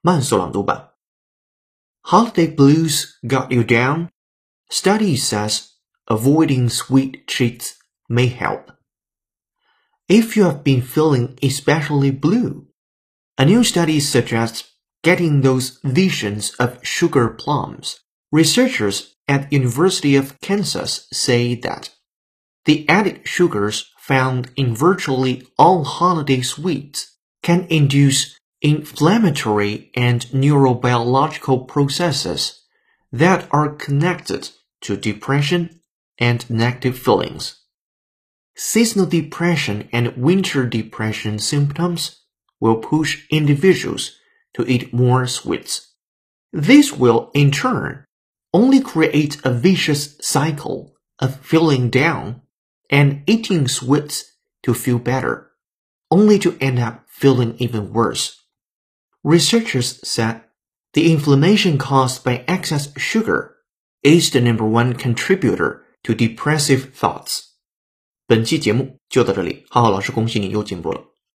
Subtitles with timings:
[0.00, 0.90] 慢速朗读版。
[2.02, 4.08] Holiday blues got you down?
[4.68, 5.68] Study says
[6.06, 7.74] avoiding sweet treats
[8.08, 8.72] may help.
[10.08, 12.66] If you have been feeling especially blue,
[13.38, 14.64] a new study suggests
[15.02, 18.00] getting those visions of sugar plums.
[18.30, 21.90] Researchers at University of Kansas say that
[22.64, 32.63] the added sugars found in virtually all holiday sweets can induce inflammatory and neurobiological processes
[33.11, 34.49] that are connected
[34.81, 35.81] to depression
[36.17, 37.63] and negative feelings.
[38.55, 42.23] Seasonal depression and winter depression symptoms
[42.59, 44.17] will push individuals
[44.53, 45.93] to eat more sweets.
[46.51, 48.05] This will, in turn,
[48.53, 52.41] only create a vicious cycle of feeling down
[52.89, 54.33] and eating sweets
[54.63, 55.51] to feel better,
[56.09, 58.36] only to end up feeling even worse.
[59.26, 60.42] Researchers said
[60.92, 63.56] the inflammation caused by excess sugar
[64.02, 67.52] is the number one contributor to depressive thoughts.
[68.26, 71.02] 本期节目就到这里，浩浩老师恭喜你又进步了。